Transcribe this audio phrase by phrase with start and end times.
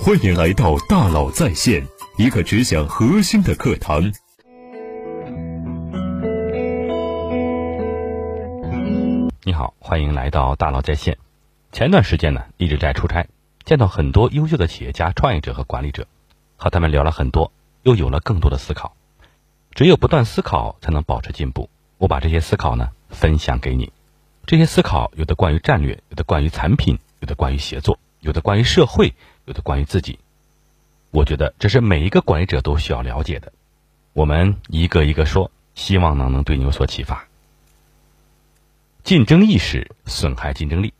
[0.00, 1.86] 欢迎来到大佬在线，
[2.16, 4.12] 一个只讲核心的课堂。
[9.44, 11.18] 你好，欢迎来到大佬在线。
[11.70, 13.26] 前段时间呢，一直在出差，
[13.64, 16.08] 见到很多优秀的企业家、创业者和管理者，
[16.56, 17.52] 和他们聊了很多，
[17.82, 18.96] 又有了更多的思考。
[19.72, 21.70] 只有不断思考，才能保持进步。
[21.98, 23.92] 我把这些思考呢，分享给你。
[24.44, 29.14] 这些思考有的关于战略，有的关于产品，有的关于协作，有的关于社会，
[29.44, 30.18] 有的关于自己。
[31.10, 33.52] 我觉得这是每一个管理者都需要了解的。
[34.12, 37.26] 我们一个一个说，希望呢能对你有所启发。
[39.04, 40.94] 竞争意识损害竞争力，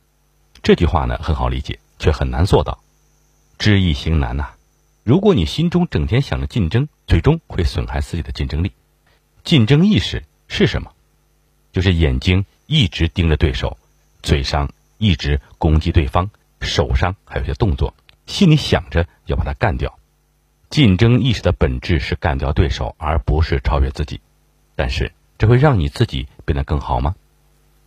[0.61, 2.79] 这句话呢很好理解，却很难做到。
[3.57, 4.51] 知易行难呐。
[5.03, 8.71] 如果你心中整天想着竞争，最终会损害自己的竞争力。
[9.43, 10.91] 竞争意识是什么？
[11.71, 13.77] 就是眼睛一直盯着对手，
[14.21, 16.29] 嘴上一直攻击对方，
[16.61, 17.93] 手上还有些动作，
[18.25, 19.97] 心里想着要把他干掉。
[20.69, 24.19] 竞争意识的本质是干掉对手，而不是超越自己。
[24.75, 27.15] 但是这会让你自己变得更好吗？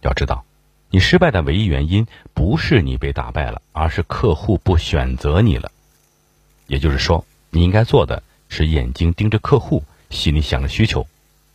[0.03, 0.45] 要知道，
[0.91, 5.73] 你失败的唯一原因不是你被打败了，而是客户不选择你了。
[6.69, 11.09] 也就是说，你应该做的是眼睛盯着客户，心里想着需求，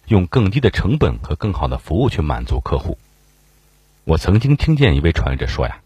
[0.07, 2.97] 用更低的成本和更好的服务去满足客户。
[4.03, 5.79] 我曾经听见一位创业者说呀：“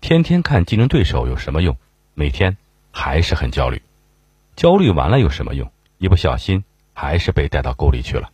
[0.00, 1.76] 天天看竞争对手有什么用？
[2.14, 2.56] 每天
[2.90, 3.82] 还是很焦虑，
[4.56, 5.70] 焦虑完了有什么用？
[5.98, 8.30] 一不小心还是被带到沟里去了。”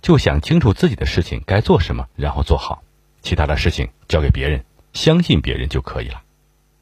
[0.00, 2.82] 就想清楚自己的事情该做什么，然后做好，
[3.20, 6.22] 其他的事情交给别人，相信别人就可以了。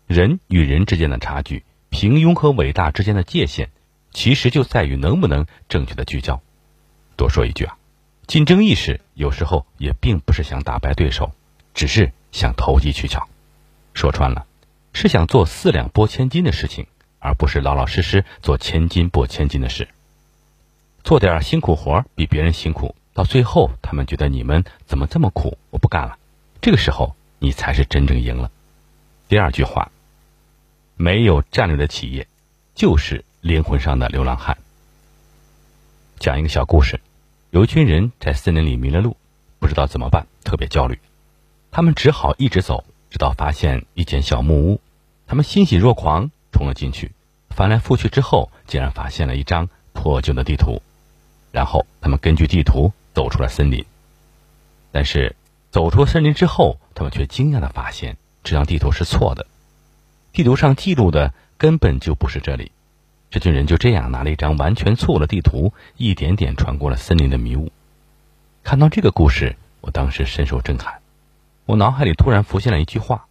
[0.07, 1.65] 人与人之间的差距。
[1.89, 3.71] 平庸和伟大之间的界限，
[4.13, 6.43] 其实就在于能不能正确的聚焦。
[7.17, 7.79] 多说一句啊，
[8.27, 11.33] 竞争意识有时候也并不是想打败对手，
[11.73, 13.27] 只是想投机取巧。
[13.95, 14.45] 说穿了，
[14.97, 16.87] 是想做四两拨千斤的事情，
[17.19, 19.89] 而不是老老实实做千斤拨千斤的事。
[21.05, 26.19] 做点辛苦活比别人辛苦，到最后他们觉得你们怎么这么苦，我不干了。
[26.63, 28.51] 这个时候你才是真正赢了。
[29.29, 29.91] 第二句话。
[30.99, 32.27] 没有战略的企业，
[32.75, 34.57] 就是灵魂上的流浪汉。
[36.19, 37.03] 讲一个小故事：
[37.51, 39.15] 有一群人在森林里迷了路，
[39.59, 40.99] 不知道怎么办，特别焦虑。
[41.71, 44.81] 他们只好一直走，直到发现一间小木屋。
[45.27, 47.13] 他们欣喜若狂，冲了进去。
[47.51, 50.81] 翻来覆去之后，竟然发现了一张破旧的地图。
[51.53, 53.85] 然后他们根据地图走出了森林。
[54.93, 55.35] 但是
[55.71, 59.47] 走出森林之后，他们却惊讶的发现，这张地图是错的。
[60.33, 62.71] 地图上记录的根本就不是这里，
[63.31, 67.73] 这群人就这样拿了一张完全错误的地图，一点点穿过了森林的迷雾。
[68.63, 71.01] 看到这个故事，我当时深受震撼，
[71.65, 73.26] 我脑海里突然浮现了一句话：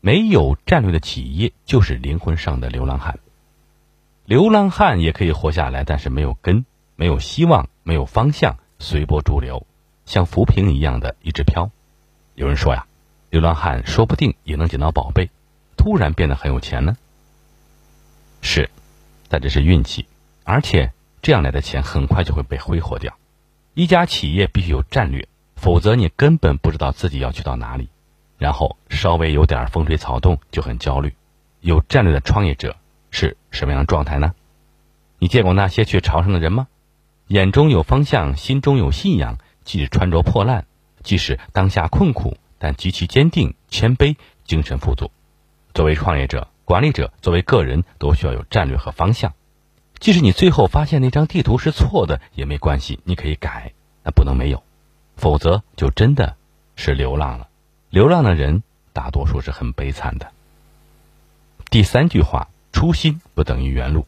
[0.00, 3.18] 没有战略的企业就是灵魂上的流浪汉。
[4.24, 6.64] 流浪汉也可以活下来，但是没有根，
[6.96, 9.66] 没有希望，没有方向，随波逐流，
[10.06, 11.70] 像浮萍一样的一直飘。
[12.34, 12.86] 有人说呀，
[13.28, 15.30] 流浪汉说不定也能捡到宝贝。
[15.76, 16.96] 突然变得很有钱呢？
[18.42, 18.70] 是，
[19.28, 20.06] 但这是运气，
[20.44, 23.14] 而且这样来的钱很快就会被挥霍掉。
[23.74, 27.88] 一家企业必须有战略，否则你根本不知道自己要去到哪里。
[28.40, 31.14] 然后稍微有点风吹草动就很焦虑。
[31.60, 32.74] 有战略的创业者
[33.10, 34.34] 是什么样的状态呢？
[35.18, 36.66] 你见过那些去朝圣的人吗？
[37.28, 40.64] 眼中有方向，心中有信仰，即使穿着破烂，
[41.02, 45.10] 即使当下困苦，但极其坚定、谦卑、精神富足。
[45.74, 49.34] 作为创业者、管理者，作为个人，都需要有战略和方向。
[49.98, 54.62] 即使你最后发现那张地图是错的，也没关系，你可以改，但不能没有，
[55.14, 56.36] 否则就真的
[56.74, 57.48] 是流浪了。
[57.90, 58.62] 流浪的人
[58.92, 60.30] 大多数是很悲惨的。
[61.70, 64.06] 第三句话：初心不等于原路。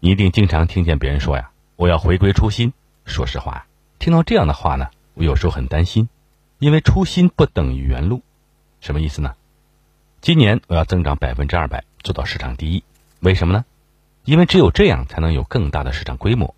[0.00, 2.72] 你一定经常听见别人说呀：“我要回归初心。”
[3.04, 3.66] 说实话，
[3.98, 6.08] 听到这样的话呢，我有时候很担心，
[6.58, 8.22] 因为初心不等于原路。
[8.80, 9.34] 什么意思呢？
[10.22, 12.84] 今年我要增长百分之二百，做到市场第一。
[13.20, 13.66] 为什么呢？
[14.24, 16.54] 因为只有这样，才能有更大的市场规模，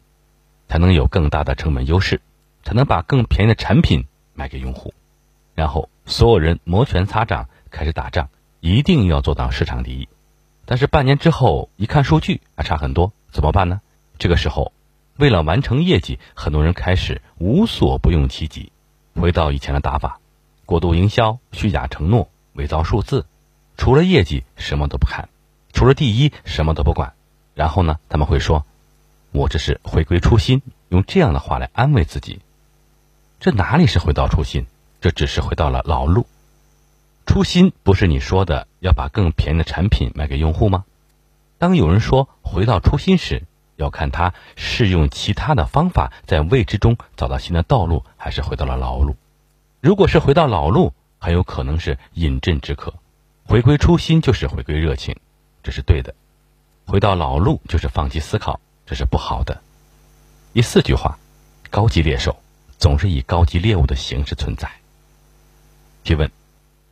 [0.68, 2.20] 才能有更大的成本优势，
[2.62, 4.94] 才能把更便宜的产品卖给用户。
[5.56, 10.08] 然后所有人摩拳擦掌，开始打仗，一定要做到市场第一。
[10.66, 13.80] 但是半年之后一看数据还差很多，怎么办呢？
[14.18, 14.72] 这个时候，
[15.16, 18.72] 为了完成业绩，很多人开始无所不用其极，
[19.14, 20.18] 回到以前的打法：
[20.66, 23.24] 过度营销、虚假承诺、伪造数字。
[23.76, 25.28] 除了业绩什么都不看，
[25.72, 27.14] 除了第一什么都不管，
[27.54, 28.00] 然后呢？
[28.08, 28.66] 他们会说
[29.30, 30.60] ：“我这是回归初心。”
[30.90, 32.40] 用这样的话来安慰自己。
[33.38, 34.66] 这哪里是回到初心？
[35.00, 36.26] 这只是回到了老路。
[37.26, 40.84] 初心不是你说的要把更便宜的产品卖给用户吗？
[41.58, 43.44] 当有人说回到初心时，
[43.76, 49.16] 要看他是用其他的方法在未知中找到新的道路，还是回到了老路。
[49.80, 52.94] 如果是回到老路，很有可能是饮鸩止渴。
[53.44, 55.16] 回归初心就是回归热情，
[55.62, 56.12] 这是对的；
[56.86, 59.60] 回到老路就是放弃思考，这是不好的。
[60.52, 61.18] 第四句话，
[61.70, 62.36] 高级猎手
[62.78, 64.70] 总是以高级猎物的形式存在。
[66.02, 66.30] 提问：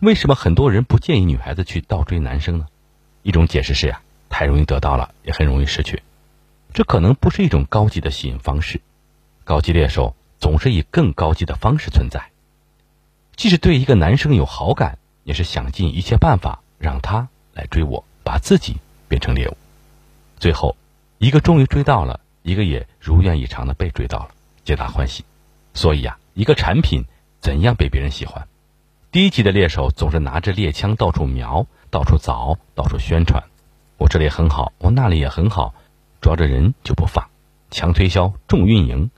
[0.00, 2.66] 为什么很多人不建议女孩子去倒追男生呢？
[3.22, 6.02] 一种解释是呀，太容易得到了，也很容易失去。
[6.72, 8.80] 这可能不是一种高级的吸引方式。
[9.44, 12.30] 高级猎手总是以更高级的方式存在。
[13.34, 18.76] 即使对一个男生有好感，也是想尽一切办法让他来追我，把自己
[19.08, 19.56] 变成猎物。
[20.38, 20.76] 最后，
[21.18, 24.28] 一个终于追到了，一个也如愿以偿的被追到了，
[24.64, 25.24] 皆大欢喜。
[25.72, 27.04] 所以呀，一个产品
[27.40, 28.46] 怎样被别人喜欢？
[29.10, 33.42] 低级的猎手总是拿着猎枪到处瞄、到处凿、到处宣传，
[33.96, 35.72] 我这里很好，我那里也很好，
[36.20, 37.30] 抓着人就不放，
[37.70, 39.10] 强推销、重运营，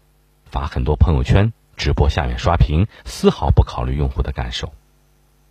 [0.44, 4.72] 发很多朋友圈、直播下面刷屏，丝毫不考虑用户的感受。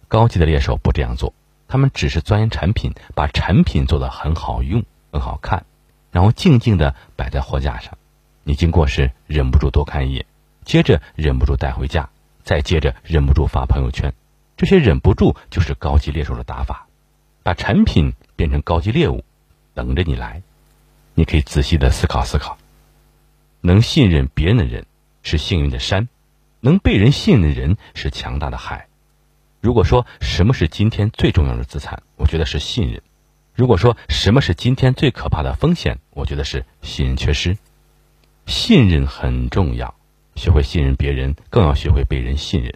[0.07, 1.33] 高级的猎手不这样做，
[1.68, 5.65] 他们只是钻研产品，把产品做得很好用、很好看，
[6.12, 7.97] 然后静静地摆在货架上，
[8.45, 10.25] 你经过时忍不住多看一眼，
[10.63, 12.09] 接着忍不住带回家，
[12.45, 14.13] 再接着忍不住发朋友圈。
[14.59, 16.88] 这些忍不住就是高级猎手的打法，
[17.44, 19.23] 把产品变成高级猎物，
[19.73, 20.41] 等着你来。
[21.13, 22.57] 你可以仔细的思考思考。
[23.61, 24.85] 能信任别人的人
[25.23, 26.09] 是幸运的山，
[26.59, 28.88] 能被人信任的人是强大的海。
[29.61, 33.00] 如果说什么是今天最重要的资产，我觉得是信任；
[33.56, 37.57] 如果说什么是今天最可怕的风险，我觉得是信任缺失。
[38.45, 39.95] 信任很重要，
[40.35, 42.73] 学会信任别人，更要学会被人信任。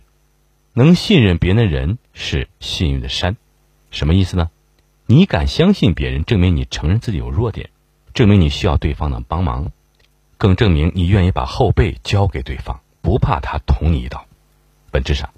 [0.75, 3.37] 能信任别人的人是幸运的山，
[3.91, 4.49] 什么意思呢？
[5.05, 7.69] 你敢相信别人，证明你承认自己有弱点，
[8.15, 9.71] 证明你需要对方的帮忙，
[10.39, 14.25] 更证明你愿意把后背交给对方，不怕他捅你一刀。
[14.89, 15.29] 本质上，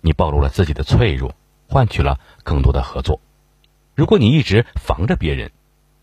[0.00, 1.34] 你暴露了自己的脆弱，
[1.68, 3.20] 换取了更多的合作。
[3.94, 5.50] 如果你一直防着别人，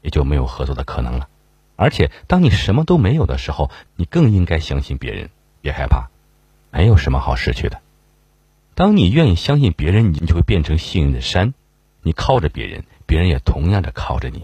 [0.03, 1.27] 也就没有合作的可能了。
[1.75, 5.31] 而且，当你什么都没有的时候，你更应该相信别人，
[5.61, 6.09] 别害怕，
[6.71, 7.81] 没有什么好失去的。
[8.75, 11.53] 当你愿意相信别人，你就会变成幸运的山。
[12.01, 14.43] 你靠着别人，别人也同样的靠着你。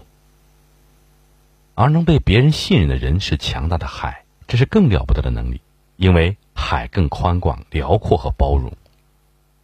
[1.74, 5.60] 而能被别人信任的人是强大的海，这是更了不得的能力。
[5.96, 8.72] 因为海更宽广、辽阔和包容，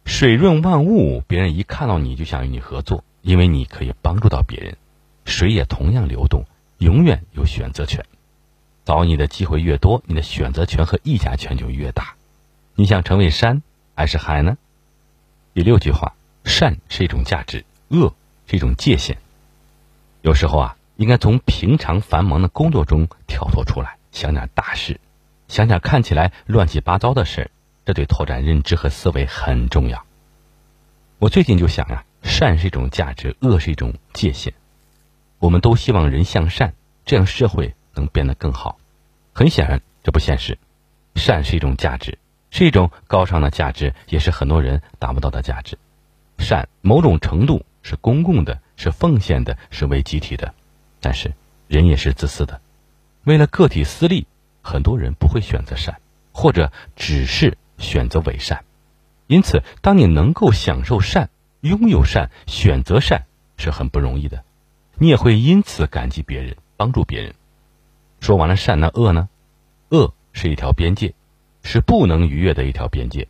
[0.05, 1.23] 水润万物。
[1.27, 4.77] 别人一看到你就想与你合作，因为你可以帮助到别人。
[5.25, 6.45] 水也同样流动，
[6.77, 8.05] 永远有选择权。
[8.85, 12.15] 找你的机会越多，你的选择权和议价权就越大。
[12.75, 13.63] 你想成为山？
[13.99, 14.57] 还是海呢？
[15.53, 16.13] 第六句话，
[16.45, 18.15] 善是一种价值，恶
[18.47, 19.17] 是一种界限。
[20.21, 25.01] 有时候啊，应该从平常繁忙的工作中跳脱出来，想点大事，
[25.49, 27.51] 想想看起来乱七八糟的事，
[27.83, 30.05] 这对拓展认知和思维很重要。
[31.17, 34.53] 我最近就想呀，善是一种价值，恶是一种界限。
[35.39, 36.73] 我们都希望人向善，
[37.03, 38.79] 这样社会能变得更好。
[39.33, 40.57] 很显然，这不现实。
[41.15, 42.17] 善是一种价值。
[42.51, 45.77] 是一种高尚的价值，也是很多人达不到的价值。
[46.37, 50.53] 善某种程度是公共的，是奉献的，是为集体的。
[51.01, 51.33] 但是
[51.67, 52.61] 人也是自私的，
[53.23, 54.25] 为了个体私利，
[54.61, 55.99] 很多人不会选择善，
[56.31, 58.63] 或者只是选择伪善。
[59.27, 61.29] 因此，当你能够享受善、
[61.61, 63.25] 拥有善、选择善，
[63.57, 64.43] 是很不容易的。
[64.95, 67.33] 你也会因此感激别人，帮助别人。
[68.21, 69.29] 说完了善，那恶呢？
[69.89, 71.13] 恶是一条边界。
[71.63, 73.27] 是不能逾越的一条边界。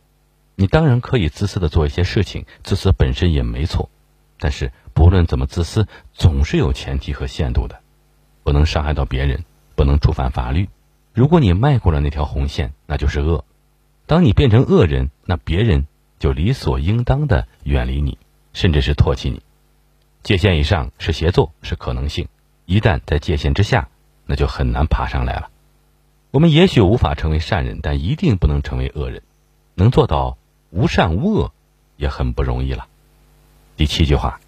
[0.54, 3.90] 你当然可以自私的做一些事情，自私本身也没错。
[4.38, 7.80] 但是不论怎么自私，总是有前提和限度的，
[8.42, 9.44] 不能伤害到别人，
[9.74, 10.68] 不能触犯法律。
[11.12, 13.44] 如果你迈过了那条红线，那就是恶。
[14.06, 15.86] 当你变成恶人，那别人
[16.18, 18.18] 就理所应当的远离你，
[18.52, 19.42] 甚至是唾弃你。
[20.22, 22.26] 界限以上是协作，是可能性；
[22.64, 23.88] 一旦在界限之下，
[24.24, 25.49] 那就很难爬上来了。
[26.30, 29.22] 我们也许无法成为善人，但一定不能成为恶人。
[29.74, 30.38] 能做到
[30.70, 31.52] 无善无恶，
[31.96, 32.86] 也很不容易了。
[33.76, 34.40] 第七句话：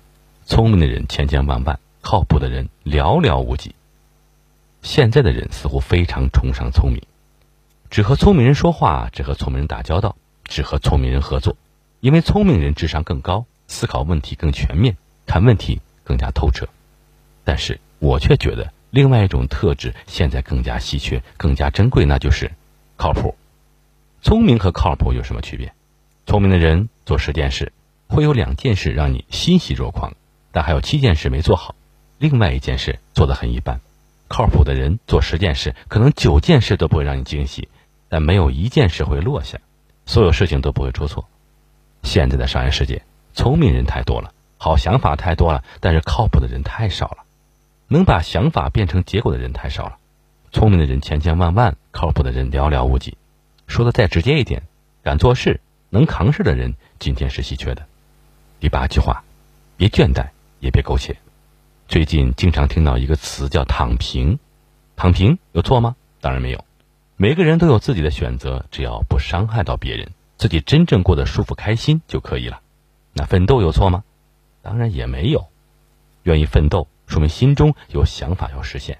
[0.45, 3.75] 聪明的人千千万万，靠谱的人寥寥无几。
[4.83, 7.03] 现在的人似乎非常崇尚聪明，
[7.91, 11.57] 只和聪明人说话，只和聪明人打交道，只和聪明人合作，
[11.99, 14.97] 因为聪明人智商更高，思考问题更全面，
[15.27, 16.69] 看问题更加透彻。
[17.43, 18.73] 但是我却觉得。
[18.93, 22.53] 另外一种特质现在更加稀缺、更加珍贵，那就是
[22.99, 23.35] 靠谱。
[24.21, 25.73] 聪明和靠谱有什么区别？
[26.27, 27.73] 聪明的人做十件事，
[28.07, 30.13] 会有两件事让你欣喜若狂，
[30.51, 31.75] 但还有七件事没做好。
[32.19, 33.81] 另外一件事做得很一般。
[34.29, 37.69] 靠谱的人做十件事，可能九件事都不会让你惊喜，
[38.11, 39.59] 但没有一件事会落下，
[40.05, 41.27] 所有事情都不会出错。
[42.03, 47.25] 现在的商业世界，聪明人太多了，好想法太多了，但是靠谱的人太少了，
[47.89, 49.99] 能把想法变成结果的人太少了。
[50.51, 53.17] 聪明的人千千万万，靠谱的人寥寥无几。
[53.67, 54.63] 说的再直接一点，
[55.03, 57.87] 敢做事、能扛事的人今天是稀缺的。
[58.61, 59.25] 第八句话，
[59.77, 60.29] 别倦怠，
[60.61, 61.17] 也别苟且。
[61.89, 64.39] 最近经常听到一个词叫“躺平”，
[64.97, 65.97] 躺平有错吗？
[66.21, 66.65] 当然没有，
[67.17, 72.61] 每个人都有自己的选择，只要不伤害到别人，自己真正过得舒服开心就可以了。
[73.13, 74.05] 那奋斗有错吗？
[74.63, 75.49] 当然也没有，
[76.23, 78.99] 愿意奋斗说明心中有想法要实现，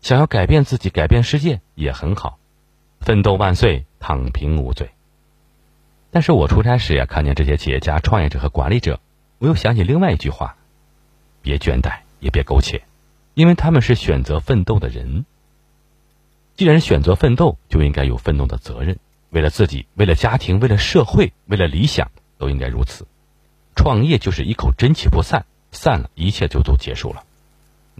[0.00, 2.38] 想要改变自己、改变世界也很好。
[3.00, 4.90] 奋斗万岁，躺平无罪。
[6.10, 9.00] 但是我出差时呀，看见这些企业家、创业者和管理者，
[9.38, 10.56] 我又想起另外一句话：
[11.42, 12.00] 别倦怠。
[12.20, 12.82] 也别苟且，
[13.32, 15.24] 因为他们是选择奋斗的人。
[16.54, 18.98] 既然选择奋斗，就应该有奋斗的责任。
[19.30, 23.06] 为了自己，为了家庭，为了社会，为了理想，都应该如此。
[23.74, 27.24] 创业就是一口真气不散，散了，一切就都结束了。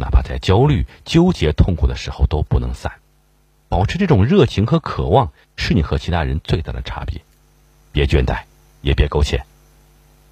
[0.01, 2.91] 哪怕在焦虑、纠结、痛苦的时候，都不能散。
[3.69, 7.21] 保持这种热情和渴望，是你和其他人最大的差别。
[7.93, 8.45] 别倦怠，
[8.81, 9.45] 也别苟且，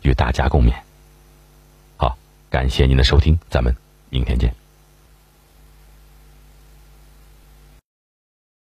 [0.02, 0.72] 与大家共勉。
[1.98, 2.16] 好
[2.48, 3.76] 感谢您的收听，咱们
[4.08, 4.67] 明天见。